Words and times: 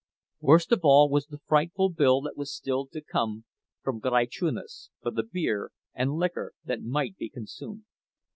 Worst 0.39 0.71
of 0.71 0.79
all 0.81 1.11
was 1.11 1.27
the 1.27 1.37
frightful 1.45 1.91
bill 1.91 2.21
that 2.21 2.35
was 2.35 2.51
still 2.51 2.87
to 2.87 3.03
come 3.03 3.45
from 3.83 3.99
Graiczunas 4.01 4.89
for 4.99 5.11
the 5.11 5.21
beer 5.21 5.71
and 5.93 6.13
liquor 6.15 6.53
that 6.65 6.81
might 6.81 7.17
be 7.17 7.29
consumed. 7.29 7.83